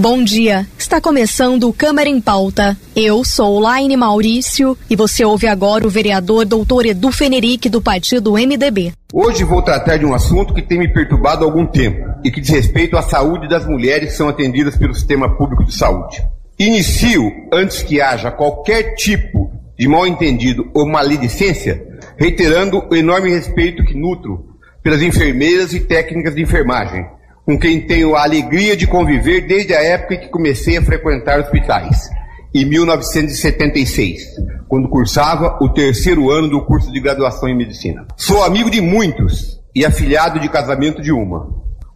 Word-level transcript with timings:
Bom 0.00 0.22
dia. 0.22 0.64
Está 0.78 1.00
começando 1.00 1.68
o 1.68 1.72
Câmara 1.72 2.08
em 2.08 2.20
Pauta. 2.20 2.78
Eu 2.94 3.24
sou 3.24 3.58
Laine 3.58 3.96
Maurício 3.96 4.78
e 4.88 4.94
você 4.94 5.24
ouve 5.24 5.48
agora 5.48 5.84
o 5.84 5.90
vereador 5.90 6.44
doutor 6.44 6.86
Edu 6.86 7.10
Fenerick 7.10 7.68
do 7.68 7.82
partido 7.82 8.34
MDB. 8.34 8.92
Hoje 9.12 9.42
vou 9.42 9.60
tratar 9.60 9.96
de 9.96 10.06
um 10.06 10.14
assunto 10.14 10.54
que 10.54 10.62
tem 10.62 10.78
me 10.78 10.86
perturbado 10.86 11.42
há 11.42 11.48
algum 11.48 11.66
tempo 11.66 11.98
e 12.22 12.30
que 12.30 12.40
diz 12.40 12.50
respeito 12.50 12.96
à 12.96 13.02
saúde 13.02 13.48
das 13.48 13.66
mulheres 13.66 14.10
que 14.10 14.16
são 14.16 14.28
atendidas 14.28 14.76
pelo 14.76 14.94
sistema 14.94 15.36
público 15.36 15.64
de 15.64 15.74
saúde. 15.74 16.22
Inicio, 16.56 17.32
antes 17.52 17.82
que 17.82 18.00
haja 18.00 18.30
qualquer 18.30 18.94
tipo 18.94 19.50
de 19.76 19.88
mal 19.88 20.06
entendido 20.06 20.70
ou 20.74 20.88
maledicência, 20.88 21.84
reiterando 22.16 22.86
o 22.88 22.94
enorme 22.94 23.30
respeito 23.30 23.84
que 23.84 23.98
nutro 23.98 24.46
pelas 24.80 25.02
enfermeiras 25.02 25.74
e 25.74 25.80
técnicas 25.80 26.36
de 26.36 26.42
enfermagem 26.42 27.04
com 27.48 27.58
quem 27.58 27.80
tenho 27.80 28.14
a 28.14 28.24
alegria 28.24 28.76
de 28.76 28.86
conviver 28.86 29.46
desde 29.46 29.72
a 29.72 29.82
época 29.82 30.16
em 30.16 30.20
que 30.20 30.28
comecei 30.28 30.76
a 30.76 30.82
frequentar 30.82 31.40
hospitais, 31.40 32.10
em 32.54 32.66
1976, 32.66 34.20
quando 34.68 34.90
cursava 34.90 35.56
o 35.58 35.70
terceiro 35.70 36.30
ano 36.30 36.46
do 36.48 36.62
curso 36.66 36.92
de 36.92 37.00
graduação 37.00 37.48
em 37.48 37.56
medicina. 37.56 38.06
Sou 38.18 38.44
amigo 38.44 38.70
de 38.70 38.82
muitos 38.82 39.58
e 39.74 39.82
afilhado 39.82 40.38
de 40.38 40.46
casamento 40.50 41.00
de 41.00 41.10
uma. 41.10 41.48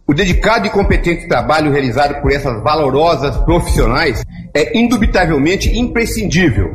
O 0.07 0.13
dedicado 0.15 0.65
e 0.65 0.71
competente 0.71 1.27
trabalho 1.27 1.71
realizado 1.71 2.19
por 2.19 2.31
essas 2.31 2.63
valorosas 2.63 3.37
profissionais 3.45 4.23
é 4.55 4.75
indubitavelmente 4.75 5.69
imprescindível 5.77 6.73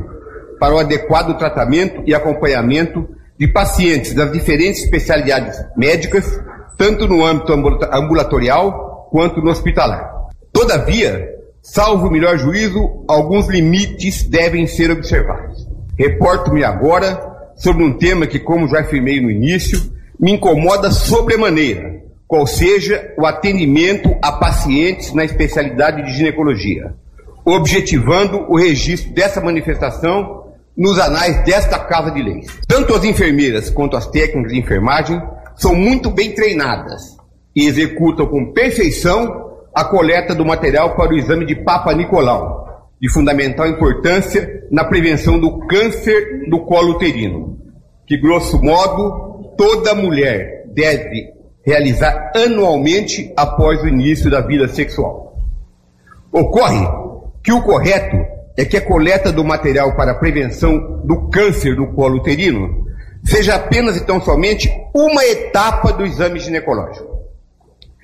para 0.60 0.76
o 0.76 0.78
adequado 0.78 1.36
tratamento 1.36 2.00
e 2.06 2.14
acompanhamento 2.14 3.08
de 3.36 3.48
pacientes 3.48 4.14
das 4.14 4.30
diferentes 4.30 4.84
especialidades 4.84 5.56
médicas 5.76 6.38
tanto 6.78 7.08
no 7.08 7.26
âmbito 7.26 7.52
ambulatorial 7.52 9.08
quanto 9.10 9.42
no 9.42 9.50
hospitalar. 9.50 10.10
Todavia, 10.52 11.28
salvo 11.60 12.06
o 12.06 12.10
melhor 12.10 12.38
juízo, 12.38 13.04
alguns 13.08 13.48
limites 13.48 14.22
devem 14.22 14.66
ser 14.66 14.90
observados. 14.92 15.66
Reporto-me 15.98 16.62
agora 16.62 17.20
sobre 17.56 17.82
um 17.82 17.98
tema 17.98 18.28
que, 18.28 18.38
como 18.38 18.68
já 18.68 18.80
afirmei 18.80 19.20
no 19.20 19.30
início, 19.30 19.80
me 20.18 20.32
incomoda 20.32 20.92
sobremaneira, 20.92 22.00
qual 22.28 22.46
seja 22.46 23.12
o 23.18 23.26
atendimento 23.26 24.16
a 24.22 24.30
pacientes 24.30 25.12
na 25.12 25.24
especialidade 25.24 26.04
de 26.04 26.12
ginecologia, 26.12 26.94
objetivando 27.44 28.46
o 28.48 28.56
registro 28.56 29.12
dessa 29.12 29.40
manifestação 29.40 30.44
nos 30.76 30.96
anais 31.00 31.44
desta 31.44 31.76
Casa 31.80 32.12
de 32.12 32.22
Leis. 32.22 32.46
Tanto 32.68 32.94
as 32.94 33.02
enfermeiras 33.02 33.68
quanto 33.68 33.96
as 33.96 34.06
técnicas 34.06 34.52
de 34.52 34.60
enfermagem 34.60 35.20
são 35.58 35.74
muito 35.74 36.10
bem 36.10 36.32
treinadas 36.34 37.16
e 37.54 37.66
executam 37.66 38.26
com 38.26 38.52
perfeição 38.52 39.48
a 39.74 39.84
coleta 39.84 40.34
do 40.34 40.44
material 40.44 40.94
para 40.94 41.12
o 41.12 41.16
exame 41.16 41.44
de 41.44 41.56
Papa 41.56 41.92
Nicolau, 41.92 42.88
de 43.00 43.12
fundamental 43.12 43.66
importância 43.66 44.64
na 44.70 44.84
prevenção 44.84 45.38
do 45.38 45.66
câncer 45.66 46.48
do 46.48 46.64
colo 46.64 46.92
uterino, 46.92 47.58
que, 48.06 48.16
grosso 48.16 48.62
modo, 48.62 49.54
toda 49.56 49.94
mulher 49.94 50.64
deve 50.72 51.32
realizar 51.66 52.32
anualmente 52.34 53.32
após 53.36 53.82
o 53.82 53.88
início 53.88 54.30
da 54.30 54.40
vida 54.40 54.68
sexual. 54.68 55.36
Ocorre 56.32 56.86
que 57.42 57.52
o 57.52 57.62
correto 57.62 58.16
é 58.56 58.64
que 58.64 58.76
a 58.76 58.84
coleta 58.84 59.32
do 59.32 59.44
material 59.44 59.96
para 59.96 60.12
a 60.12 60.18
prevenção 60.18 61.02
do 61.04 61.28
câncer 61.28 61.74
do 61.76 61.88
colo 61.88 62.18
uterino 62.18 62.87
seja 63.28 63.54
apenas 63.54 63.96
e 63.96 64.04
tão 64.04 64.20
somente 64.20 64.70
uma 64.94 65.24
etapa 65.24 65.92
do 65.92 66.04
exame 66.04 66.40
ginecológico. 66.40 67.18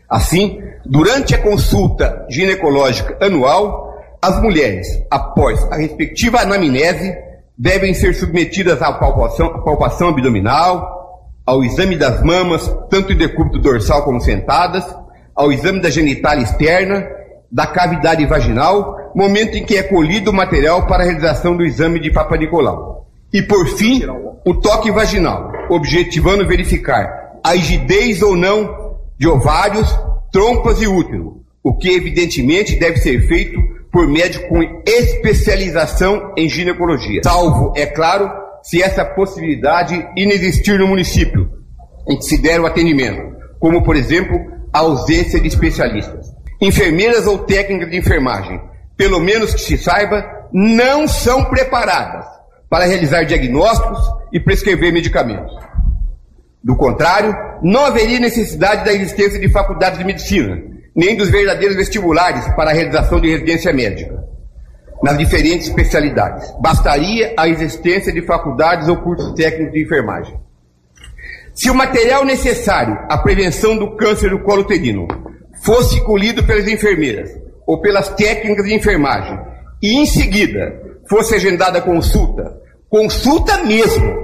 Assim, 0.09 0.61
durante 0.85 1.35
a 1.35 1.39
consulta 1.39 2.27
ginecológica 2.29 3.17
anual, 3.21 3.95
as 4.23 4.41
mulheres, 4.41 4.87
após 5.11 5.63
a 5.73 5.77
respectiva 5.77 6.41
anamnese, 6.41 7.15
devem 7.57 7.95
ser 7.95 8.15
submetidas 8.15 8.83
à 8.83 8.93
palpação, 8.93 9.47
à 9.47 9.59
palpação 9.63 10.09
abdominal, 10.09 11.33
ao 11.47 11.63
exame 11.63 11.97
das 11.97 12.23
mamas, 12.23 12.75
tanto 12.91 13.13
em 13.13 13.17
decúbito 13.17 13.59
dorsal 13.59 14.03
como 14.03 14.21
sentadas, 14.21 14.85
ao 15.35 15.53
exame 15.53 15.81
da 15.81 15.91
genital 15.91 16.39
externa, 16.39 17.07
da 17.51 17.67
cavidade 17.67 18.25
vaginal, 18.27 19.13
momento 19.15 19.57
em 19.57 19.65
que 19.65 19.77
é 19.77 19.83
colhido 19.83 20.31
o 20.31 20.35
material 20.35 20.87
para 20.87 21.03
a 21.03 21.07
realização 21.07 21.57
do 21.57 21.65
exame 21.65 22.01
de 22.01 22.11
Papa 22.11 22.37
Nicolau. 22.37 22.94
E 23.35 23.43
por 23.43 23.67
fim, 23.67 24.01
o 24.47 24.55
toque 24.55 24.93
vaginal, 24.93 25.51
objetivando 25.69 26.47
verificar 26.47 27.33
a 27.43 27.51
rigidez 27.51 28.23
ou 28.23 28.37
não 28.37 28.95
de 29.19 29.27
ovários, 29.27 29.93
trompas 30.31 30.81
e 30.81 30.87
útero, 30.87 31.43
o 31.61 31.77
que 31.77 31.91
evidentemente 31.91 32.79
deve 32.79 32.99
ser 32.99 33.27
feito 33.27 33.61
por 33.91 34.07
médico 34.07 34.49
com 34.49 34.63
especialização 34.87 36.33
em 36.37 36.49
ginecologia, 36.49 37.23
salvo, 37.25 37.73
é 37.77 37.87
claro, 37.87 38.31
se 38.63 38.81
essa 38.81 39.05
possibilidade 39.05 40.07
inexistir 40.17 40.79
no 40.79 40.87
município 40.87 41.51
em 42.09 42.17
que 42.17 42.25
se 42.25 42.41
der 42.41 42.61
o 42.61 42.67
atendimento, 42.67 43.37
como 43.59 43.83
por 43.83 43.97
exemplo 43.97 44.39
a 44.73 44.79
ausência 44.79 45.41
de 45.41 45.49
especialistas. 45.49 46.33
Enfermeiras 46.61 47.27
ou 47.27 47.39
técnicas 47.39 47.91
de 47.91 47.99
enfermagem, 47.99 48.61
pelo 48.97 49.19
menos 49.19 49.53
que 49.53 49.61
se 49.61 49.77
saiba, 49.77 50.25
não 50.53 51.09
são 51.09 51.45
preparadas 51.47 52.34
para 52.75 52.87
realizar 52.87 53.23
diagnósticos 53.23 54.01
e 54.33 54.41
prescrever 54.41 54.93
medicamentos. 54.93 55.57
Do 56.61 56.75
contrário, 56.75 57.33
não 57.63 57.87
haveria 57.87 58.19
necessidade 58.19 58.85
da 58.85 58.93
existência 58.93 59.39
de 59.39 59.49
faculdades 59.49 59.97
de 59.97 60.05
medicina, 60.05 60.61
nem 60.93 61.17
dos 61.17 61.31
verdadeiros 61.31 61.77
vestibulares 61.77 62.45
para 62.57 62.73
a 62.73 62.75
realização 62.75 63.21
de 63.21 63.31
residência 63.31 63.73
médica, 63.73 64.25
nas 65.05 65.17
diferentes 65.17 65.69
especialidades. 65.69 66.53
Bastaria 66.61 67.33
a 67.37 67.49
existência 67.49 68.13
de 68.13 68.23
faculdades 68.23 68.89
ou 68.89 68.97
cursos 68.97 69.33
técnicos 69.35 69.73
de 69.73 69.85
enfermagem. 69.85 70.37
Se 71.55 71.71
o 71.71 71.77
material 71.77 72.25
necessário 72.25 72.99
à 73.09 73.19
prevenção 73.19 73.79
do 73.79 73.95
câncer 73.95 74.31
do 74.31 74.41
colo 74.41 74.63
uterino 74.63 75.07
fosse 75.63 76.01
colhido 76.01 76.43
pelas 76.43 76.67
enfermeiras 76.67 77.31
ou 77.69 77.81
pelas 77.81 78.09
técnicas 78.09 78.65
de 78.65 78.75
enfermagem 78.75 79.39
e 79.81 79.97
em 79.97 80.07
seguida 80.07 80.83
fosse 81.09 81.37
agendada 81.37 81.81
consulta 81.81 82.64
consulta 82.95 83.65
mesmo 83.65 84.23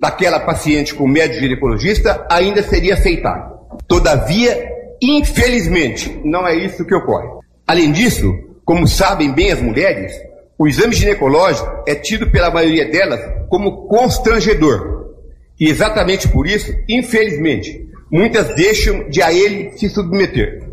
daquela 0.00 0.40
paciente 0.40 0.94
com 0.94 1.06
médico 1.06 1.42
ginecologista 1.42 2.26
ainda 2.30 2.62
seria 2.62 2.94
aceitável. 2.94 3.58
Todavia, 3.86 4.56
infelizmente, 5.02 6.18
não 6.24 6.48
é 6.48 6.56
isso 6.56 6.86
que 6.86 6.94
ocorre. 6.94 7.28
Além 7.66 7.92
disso, 7.92 8.32
como 8.64 8.88
sabem 8.88 9.30
bem 9.34 9.52
as 9.52 9.60
mulheres, 9.60 10.14
o 10.58 10.66
exame 10.66 10.94
ginecológico 10.94 11.84
é 11.86 11.94
tido 11.94 12.30
pela 12.30 12.50
maioria 12.50 12.90
delas 12.90 13.20
como 13.50 13.86
constrangedor. 13.86 15.12
E 15.60 15.68
exatamente 15.68 16.28
por 16.28 16.46
isso, 16.46 16.72
infelizmente, 16.88 17.90
muitas 18.10 18.54
deixam 18.54 19.06
de 19.10 19.20
a 19.20 19.30
ele 19.34 19.72
se 19.76 19.86
submeter. 19.90 20.66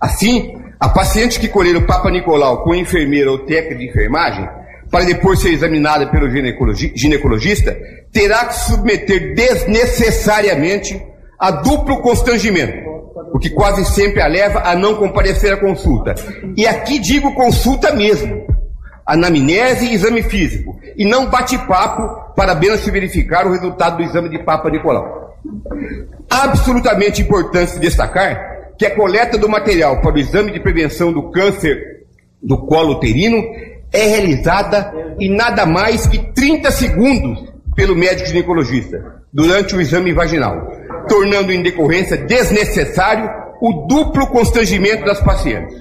Assim, 0.00 0.56
a 0.80 0.88
paciente 0.88 1.38
que 1.38 1.46
colher 1.46 1.76
o 1.76 1.86
Papa 1.86 2.10
Nicolau 2.10 2.64
com 2.64 2.74
enfermeira 2.74 3.30
ou 3.30 3.40
técnica 3.40 3.76
de 3.76 3.90
enfermagem 3.90 4.63
para 4.94 5.06
depois 5.06 5.40
ser 5.40 5.48
examinada 5.48 6.06
pelo 6.06 6.30
ginecologista, 6.30 7.76
terá 8.12 8.44
que 8.44 8.54
submeter 8.54 9.34
desnecessariamente 9.34 11.04
a 11.36 11.50
duplo 11.50 12.00
constrangimento, 12.00 12.88
o 13.32 13.38
que 13.40 13.50
quase 13.50 13.84
sempre 13.86 14.22
a 14.22 14.28
leva 14.28 14.60
a 14.60 14.76
não 14.76 14.94
comparecer 14.94 15.52
à 15.52 15.56
consulta. 15.56 16.14
E 16.56 16.64
aqui 16.64 17.00
digo 17.00 17.34
consulta 17.34 17.92
mesmo, 17.92 18.46
anamnese 19.04 19.86
e 19.86 19.94
exame 19.94 20.22
físico, 20.22 20.78
e 20.96 21.04
não 21.04 21.26
bate-papo 21.26 22.32
para 22.36 22.52
apenas 22.52 22.78
se 22.78 22.90
verificar 22.92 23.48
o 23.48 23.50
resultado 23.50 23.96
do 23.96 24.04
exame 24.04 24.28
de 24.28 24.44
Papa 24.44 24.70
Nicolau. 24.70 25.36
Absolutamente 26.30 27.20
importante 27.20 27.80
destacar 27.80 28.76
que 28.78 28.86
a 28.86 28.94
coleta 28.94 29.36
do 29.36 29.48
material 29.48 30.00
para 30.00 30.14
o 30.14 30.18
exame 30.18 30.52
de 30.52 30.60
prevenção 30.60 31.12
do 31.12 31.32
câncer 31.32 32.04
do 32.40 32.58
colo 32.58 32.92
uterino 32.92 33.42
é 33.94 34.06
realizada 34.08 34.92
em 35.18 35.34
nada 35.34 35.64
mais 35.64 36.06
que 36.06 36.18
30 36.32 36.70
segundos 36.70 37.54
pelo 37.74 37.96
médico 37.96 38.28
ginecologista 38.28 39.22
durante 39.32 39.74
o 39.74 39.80
exame 39.80 40.12
vaginal, 40.12 40.70
tornando 41.08 41.52
em 41.52 41.62
decorrência 41.62 42.16
desnecessário 42.16 43.30
o 43.60 43.86
duplo 43.86 44.26
constrangimento 44.26 45.04
das 45.04 45.20
pacientes. 45.20 45.76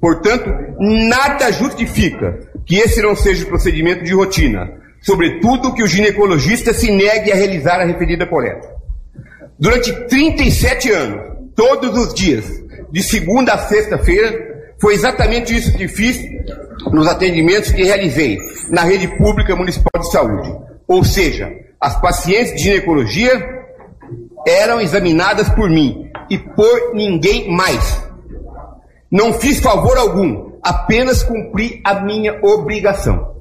Portanto, 0.00 0.52
nada 0.78 1.50
justifica 1.50 2.38
que 2.64 2.76
esse 2.76 3.02
não 3.02 3.16
seja 3.16 3.44
o 3.44 3.48
procedimento 3.48 4.04
de 4.04 4.14
rotina, 4.14 4.70
sobretudo 5.00 5.72
que 5.74 5.82
o 5.82 5.86
ginecologista 5.86 6.72
se 6.72 6.90
negue 6.90 7.32
a 7.32 7.36
realizar 7.36 7.80
a 7.80 7.84
referida 7.84 8.26
coleta. 8.26 8.68
Durante 9.58 9.92
37 10.06 10.90
anos, 10.90 11.20
todos 11.54 11.96
os 11.98 12.14
dias, 12.14 12.44
de 12.90 13.02
segunda 13.02 13.54
a 13.54 13.58
sexta-feira. 13.58 14.45
Foi 14.80 14.94
exatamente 14.94 15.56
isso 15.56 15.76
que 15.76 15.88
fiz 15.88 16.18
nos 16.92 17.06
atendimentos 17.06 17.72
que 17.72 17.82
realizei 17.82 18.38
na 18.70 18.82
rede 18.82 19.08
pública 19.16 19.56
municipal 19.56 20.00
de 20.00 20.10
saúde. 20.10 20.54
Ou 20.86 21.02
seja, 21.02 21.50
as 21.80 22.00
pacientes 22.00 22.54
de 22.54 22.62
ginecologia 22.62 23.56
eram 24.46 24.80
examinadas 24.80 25.48
por 25.50 25.68
mim 25.68 26.10
e 26.30 26.38
por 26.38 26.94
ninguém 26.94 27.50
mais. 27.50 28.02
Não 29.10 29.32
fiz 29.32 29.60
favor 29.60 29.96
algum, 29.96 30.52
apenas 30.62 31.22
cumpri 31.22 31.80
a 31.84 32.00
minha 32.00 32.38
obrigação. 32.42 33.34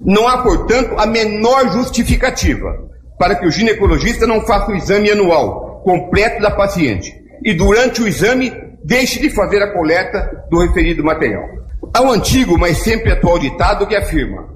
Não 0.00 0.28
há, 0.28 0.38
portanto, 0.38 0.94
a 0.98 1.06
menor 1.06 1.72
justificativa 1.72 2.86
para 3.18 3.34
que 3.34 3.46
o 3.46 3.50
ginecologista 3.50 4.26
não 4.26 4.42
faça 4.42 4.70
o 4.70 4.76
exame 4.76 5.10
anual 5.10 5.80
completo 5.84 6.42
da 6.42 6.50
paciente 6.50 7.14
e, 7.42 7.54
durante 7.54 8.02
o 8.02 8.08
exame, 8.08 8.52
deixe 8.86 9.18
de 9.18 9.28
fazer 9.30 9.60
a 9.62 9.72
coleta 9.72 10.44
do 10.48 10.60
referido 10.60 11.02
material. 11.02 11.44
Há 11.92 12.02
um 12.02 12.12
antigo, 12.12 12.56
mas 12.56 12.78
sempre 12.78 13.10
atual 13.10 13.38
ditado 13.38 13.86
que 13.86 13.96
afirma: 13.96 14.48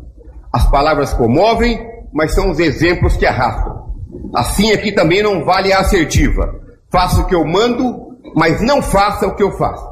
as 0.52 0.70
palavras 0.70 1.12
comovem, 1.12 1.84
mas 2.12 2.32
são 2.32 2.50
os 2.50 2.60
exemplos 2.60 3.16
que 3.16 3.26
arrastam. 3.26 3.90
Assim 4.34 4.72
aqui 4.72 4.92
também 4.92 5.22
não 5.22 5.44
vale 5.44 5.72
a 5.72 5.80
assertiva. 5.80 6.54
Faça 6.90 7.20
o 7.20 7.26
que 7.26 7.34
eu 7.34 7.44
mando, 7.44 8.18
mas 8.34 8.60
não 8.60 8.80
faça 8.80 9.26
o 9.26 9.34
que 9.34 9.42
eu 9.42 9.52
faço. 9.52 9.90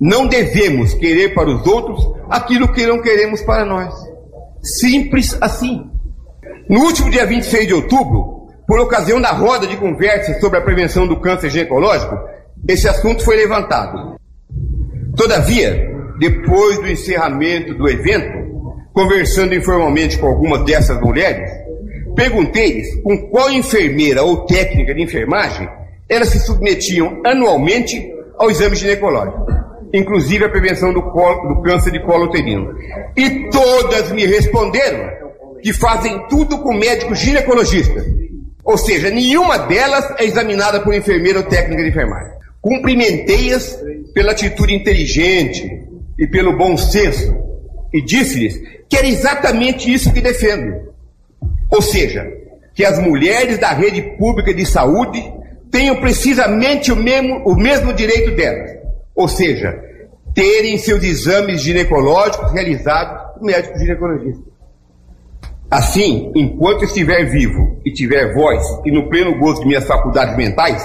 Não 0.00 0.26
devemos 0.26 0.94
querer 0.94 1.34
para 1.34 1.48
os 1.48 1.64
outros 1.66 2.04
aquilo 2.28 2.72
que 2.72 2.86
não 2.86 3.00
queremos 3.00 3.40
para 3.42 3.64
nós. 3.64 3.94
Simples 4.62 5.36
assim. 5.40 5.90
No 6.68 6.80
último 6.80 7.10
dia 7.10 7.26
26 7.26 7.66
de 7.66 7.74
outubro, 7.74 8.48
por 8.66 8.80
ocasião 8.80 9.20
da 9.20 9.32
roda 9.32 9.66
de 9.66 9.76
conversa 9.76 10.38
sobre 10.40 10.58
a 10.58 10.62
prevenção 10.62 11.06
do 11.06 11.20
câncer 11.20 11.50
ginecológico, 11.50 12.16
esse 12.68 12.88
assunto 12.88 13.24
foi 13.24 13.36
levantado. 13.36 14.16
Todavia, 15.16 15.90
depois 16.18 16.78
do 16.78 16.88
encerramento 16.88 17.74
do 17.74 17.88
evento, 17.88 18.38
conversando 18.92 19.54
informalmente 19.54 20.18
com 20.18 20.26
algumas 20.26 20.64
dessas 20.64 21.00
mulheres, 21.00 21.50
perguntei-lhes 22.14 23.00
com 23.02 23.28
qual 23.28 23.50
enfermeira 23.50 24.22
ou 24.22 24.44
técnica 24.44 24.94
de 24.94 25.02
enfermagem 25.02 25.68
elas 26.08 26.28
se 26.28 26.40
submetiam 26.40 27.20
anualmente 27.24 28.12
ao 28.36 28.50
exame 28.50 28.74
ginecológico, 28.74 29.46
inclusive 29.94 30.44
a 30.44 30.48
prevenção 30.48 30.92
do, 30.92 31.02
colo, 31.02 31.54
do 31.54 31.62
câncer 31.62 31.92
de 31.92 32.00
colo 32.00 32.24
uterino. 32.24 32.74
E 33.16 33.48
todas 33.48 34.10
me 34.10 34.26
responderam 34.26 35.08
que 35.62 35.72
fazem 35.72 36.26
tudo 36.28 36.58
com 36.58 36.74
médico 36.74 37.14
ginecologista. 37.14 38.04
Ou 38.64 38.76
seja, 38.76 39.10
nenhuma 39.10 39.58
delas 39.58 40.04
é 40.18 40.24
examinada 40.24 40.80
por 40.80 40.94
enfermeira 40.94 41.38
ou 41.38 41.44
técnica 41.44 41.82
de 41.82 41.90
enfermagem. 41.90 42.39
Cumprimentei-as 42.60 43.82
pela 44.12 44.32
atitude 44.32 44.74
inteligente 44.74 45.88
e 46.18 46.26
pelo 46.26 46.56
bom 46.56 46.76
senso 46.76 47.34
e 47.92 48.00
disse-lhes 48.02 48.60
que 48.88 48.96
era 48.96 49.06
exatamente 49.06 49.92
isso 49.92 50.12
que 50.12 50.20
defendo. 50.20 50.90
Ou 51.70 51.80
seja, 51.80 52.26
que 52.74 52.84
as 52.84 52.98
mulheres 52.98 53.58
da 53.58 53.72
rede 53.72 54.02
pública 54.16 54.52
de 54.52 54.66
saúde 54.66 55.22
tenham 55.70 55.96
precisamente 56.00 56.90
o 56.90 56.96
mesmo, 56.96 57.42
o 57.44 57.54
mesmo 57.54 57.92
direito 57.92 58.34
delas. 58.34 58.70
Ou 59.14 59.28
seja, 59.28 59.78
terem 60.34 60.78
seus 60.78 61.02
exames 61.04 61.62
ginecológicos 61.62 62.52
realizados 62.52 63.34
por 63.34 63.42
médico 63.42 63.78
ginecologista. 63.78 64.50
Assim, 65.70 66.32
enquanto 66.34 66.84
estiver 66.84 67.24
vivo 67.30 67.80
e 67.84 67.92
tiver 67.92 68.34
voz 68.34 68.62
e 68.84 68.90
no 68.90 69.08
pleno 69.08 69.38
gozo 69.38 69.60
de 69.60 69.68
minhas 69.68 69.86
faculdades 69.86 70.36
mentais, 70.36 70.82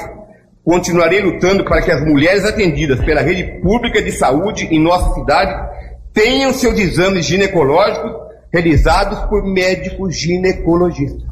continuarei 0.66 1.22
lutando 1.22 1.64
para 1.64 1.80
que 1.84 1.92
as 1.92 2.04
mulheres 2.04 2.44
atendidas 2.44 3.00
pela 3.06 3.22
rede 3.22 3.62
pública 3.62 4.02
de 4.02 4.12
saúde 4.12 4.66
em 4.66 4.82
nossa 4.82 5.14
cidade 5.14 5.54
tenham 6.12 6.52
seus 6.52 6.80
exames 6.80 7.26
ginecológicos 7.26 8.12
realizados 8.52 9.20
por 9.30 9.46
médicos 9.46 10.18
ginecologistas. 10.18 11.30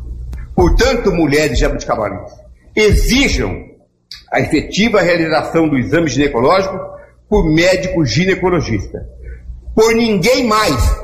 Portanto, 0.56 1.12
mulheres 1.12 1.58
jabuticabalenses, 1.58 2.38
exijam 2.76 3.74
a 4.32 4.40
efetiva 4.40 5.02
realização 5.02 5.68
do 5.68 5.78
exame 5.78 6.10
ginecológico 6.10 6.78
por 7.28 7.50
médico 7.50 8.06
ginecologista. 8.06 9.08
Por 9.74 9.96
ninguém 9.96 10.46
mais. 10.46 11.04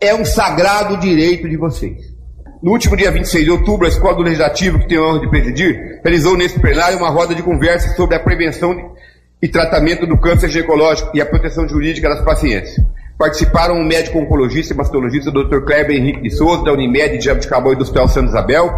É 0.00 0.14
um 0.14 0.24
sagrado 0.24 0.96
direito 0.96 1.48
de 1.48 1.56
vocês. 1.56 2.19
No 2.62 2.72
último 2.72 2.94
dia 2.94 3.10
26 3.10 3.44
de 3.44 3.50
outubro, 3.50 3.86
a 3.86 3.88
Escola 3.88 4.14
do 4.14 4.22
Legislativo, 4.22 4.78
que 4.78 4.86
tem 4.86 4.98
a 4.98 5.02
honra 5.02 5.20
de 5.20 5.30
presidir, 5.30 5.98
realizou 6.04 6.36
nesse 6.36 6.60
plenário 6.60 6.98
uma 6.98 7.08
roda 7.08 7.34
de 7.34 7.42
conversa 7.42 7.96
sobre 7.96 8.16
a 8.16 8.20
prevenção 8.20 8.92
e 9.40 9.48
tratamento 9.48 10.06
do 10.06 10.18
câncer 10.18 10.50
ginecológico 10.50 11.10
e 11.14 11.22
a 11.22 11.26
proteção 11.26 11.66
jurídica 11.66 12.10
das 12.10 12.20
pacientes. 12.22 12.78
Participaram 13.16 13.76
o 13.76 13.84
médico 13.84 14.18
oncologista 14.18 14.74
e 14.74 14.76
mastologista 14.76 15.30
Dr. 15.30 15.60
Kleber 15.64 15.96
Henrique 15.96 16.20
de 16.20 16.30
Souza, 16.30 16.62
da 16.62 16.72
Unimed 16.74 17.16
de 17.16 17.24
Jabuticabal 17.24 17.72
e 17.72 17.76
do 17.76 17.82
Hospital 17.82 18.08
Santa 18.08 18.28
Isabel, 18.28 18.70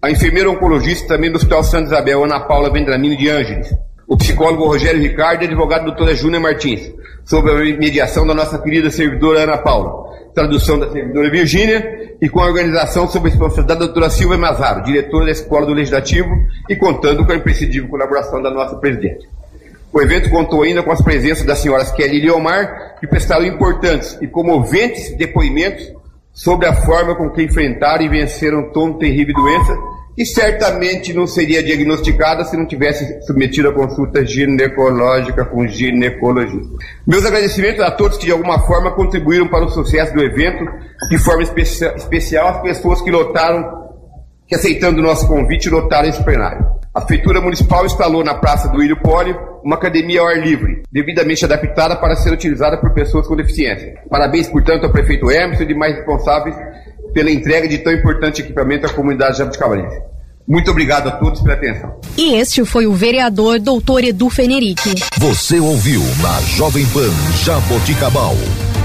a 0.00 0.10
enfermeira 0.10 0.50
oncologista 0.50 1.08
também 1.08 1.30
do 1.30 1.36
Hospital 1.36 1.62
Santa 1.62 1.84
Isabel, 1.84 2.24
Ana 2.24 2.40
Paula 2.40 2.72
Vendramini 2.72 3.14
de 3.14 3.28
Ângeles, 3.28 3.74
o 4.06 4.16
psicólogo 4.16 4.66
Rogério 4.66 5.02
Ricardo 5.02 5.42
e 5.42 5.44
a 5.44 5.48
advogada 5.48 5.84
doutora 5.84 6.14
Júnia 6.14 6.40
Martins, 6.40 6.90
sob 7.26 7.50
a 7.50 7.54
mediação 7.76 8.26
da 8.26 8.34
nossa 8.34 8.58
querida 8.58 8.90
servidora 8.90 9.42
Ana 9.42 9.58
Paula, 9.58 10.07
tradução 10.34 10.78
da 10.78 10.90
servidora 10.90 11.30
Virgínia 11.30 12.16
e 12.20 12.28
com 12.28 12.40
a 12.40 12.46
organização 12.46 13.08
sob 13.08 13.28
a 13.28 13.30
responsabilidade 13.30 13.80
da 13.80 13.86
doutora 13.86 14.10
Silvia 14.10 14.38
Mazaro, 14.38 14.82
diretora 14.84 15.26
da 15.26 15.32
Escola 15.32 15.66
do 15.66 15.72
Legislativo 15.72 16.30
e 16.68 16.76
contando 16.76 17.24
com 17.24 17.32
a 17.32 17.36
imprescindível 17.36 17.88
colaboração 17.88 18.42
da 18.42 18.50
nossa 18.50 18.76
presidente. 18.76 19.28
O 19.92 20.00
evento 20.00 20.30
contou 20.30 20.62
ainda 20.62 20.82
com 20.82 20.92
as 20.92 21.02
presenças 21.02 21.46
das 21.46 21.58
senhoras 21.58 21.90
Kelly 21.92 22.18
e 22.18 22.26
Leomar, 22.26 22.96
que 23.00 23.06
prestaram 23.06 23.44
importantes 23.46 24.18
e 24.20 24.26
comoventes 24.26 25.16
depoimentos 25.16 25.92
sobre 26.32 26.66
a 26.66 26.74
forma 26.74 27.14
com 27.16 27.30
que 27.30 27.42
enfrentaram 27.42 28.04
e 28.04 28.08
venceram 28.08 28.70
tão 28.70 28.92
terrível 28.92 29.34
doença, 29.34 29.76
e 30.18 30.26
certamente 30.26 31.14
não 31.14 31.28
seria 31.28 31.62
diagnosticada 31.62 32.44
se 32.44 32.56
não 32.56 32.66
tivesse 32.66 33.22
submetido 33.24 33.68
a 33.68 33.72
consulta 33.72 34.26
ginecológica 34.26 35.44
com 35.44 35.64
ginecologista. 35.68 36.74
Meus 37.06 37.24
agradecimentos 37.24 37.80
a 37.80 37.92
todos 37.92 38.18
que 38.18 38.26
de 38.26 38.32
alguma 38.32 38.58
forma 38.66 38.90
contribuíram 38.90 39.46
para 39.46 39.64
o 39.64 39.68
sucesso 39.68 40.12
do 40.12 40.20
evento, 40.20 40.64
de 41.08 41.18
forma 41.18 41.44
especial 41.44 42.48
as 42.48 42.62
pessoas 42.62 43.00
que 43.00 43.12
lotaram 43.12 43.86
que 44.48 44.56
aceitando 44.56 44.98
o 44.98 45.02
nosso 45.02 45.28
convite 45.28 45.70
lotaram 45.70 46.08
esse 46.08 46.24
plenário. 46.24 46.66
A 46.94 47.02
Prefeitura 47.02 47.40
Municipal 47.40 47.84
instalou 47.84 48.24
na 48.24 48.34
Praça 48.34 48.68
do 48.70 48.82
Ilho 48.82 49.00
Poli 49.00 49.36
uma 49.62 49.76
academia 49.76 50.20
ao 50.20 50.26
ar 50.26 50.38
livre, 50.38 50.82
devidamente 50.90 51.44
adaptada 51.44 51.94
para 51.94 52.16
ser 52.16 52.32
utilizada 52.32 52.78
por 52.78 52.92
pessoas 52.92 53.28
com 53.28 53.36
deficiência. 53.36 53.94
Parabéns, 54.08 54.48
portanto, 54.48 54.84
ao 54.84 54.90
prefeito 54.90 55.30
Emerson 55.30 55.62
e 55.62 55.66
demais 55.66 55.94
responsáveis 55.94 56.56
pela 57.18 57.32
entrega 57.32 57.66
de 57.66 57.78
tão 57.78 57.92
importante 57.92 58.42
equipamento 58.42 58.86
à 58.86 58.90
comunidade 58.90 59.38
jabuticabarense. 59.38 60.00
Muito 60.46 60.70
obrigado 60.70 61.08
a 61.08 61.10
todos 61.10 61.40
pela 61.40 61.54
atenção. 61.54 61.98
E 62.16 62.36
este 62.36 62.64
foi 62.64 62.86
o 62.86 62.94
vereador 62.94 63.58
doutor 63.58 64.04
Edu 64.04 64.30
Fenerick. 64.30 64.94
Você 65.18 65.58
ouviu 65.58 66.00
na 66.22 66.40
Jovem 66.42 66.86
Pan 66.86 67.10
Jaboticabal. 67.44 68.36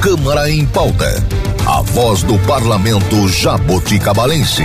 Câmara 0.01 0.49
em 0.49 0.65
pauta. 0.65 1.23
A 1.67 1.83
voz 1.83 2.23
do 2.23 2.39
parlamento 2.39 3.27
jaboticabalense. 3.29 4.63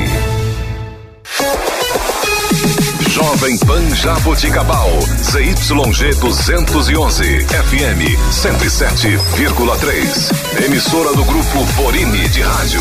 Jovem 3.18 3.58
Pan 3.66 3.82
Jaboticabal, 3.96 5.00
ZYG 5.20 6.14
211, 6.20 7.46
FM 7.50 7.98
107,3. 8.30 10.30
Emissora 10.64 11.12
do 11.16 11.24
grupo 11.24 11.64
Borini 11.76 12.28
de 12.28 12.42
Rádio. 12.42 12.80